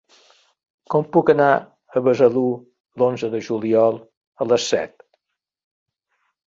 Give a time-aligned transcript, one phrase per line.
[0.93, 2.45] Com puc anar a Besalú
[3.03, 4.01] l'onze de juliol
[4.47, 5.03] a les set?